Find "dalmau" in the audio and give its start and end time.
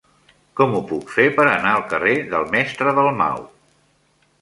3.01-3.49